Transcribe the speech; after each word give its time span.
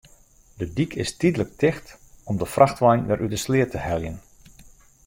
De 0.59 0.67
dyk 0.75 0.91
is 1.03 1.11
tydlik 1.19 1.51
ticht 1.61 1.87
om 2.29 2.35
de 2.41 2.47
frachtwein 2.55 3.07
wer 3.07 3.21
út 3.25 3.33
de 3.33 3.39
sleat 3.45 3.71
te 3.73 3.79
heljen. 3.87 4.17